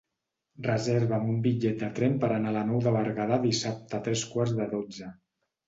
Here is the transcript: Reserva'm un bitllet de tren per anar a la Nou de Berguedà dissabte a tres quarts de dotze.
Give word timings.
Reserva'm 0.67 1.27
un 1.33 1.37
bitllet 1.47 1.83
de 1.83 1.91
tren 1.99 2.17
per 2.25 2.31
anar 2.39 2.51
a 2.53 2.55
la 2.57 2.65
Nou 2.71 2.83
de 2.89 2.95
Berguedà 2.97 3.39
dissabte 3.47 4.01
a 4.01 4.03
tres 4.11 4.27
quarts 4.35 4.59
de 4.63 4.71
dotze. 4.77 5.15